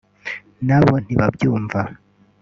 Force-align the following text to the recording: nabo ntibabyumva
nabo 0.67 0.93
ntibabyumva 1.03 1.79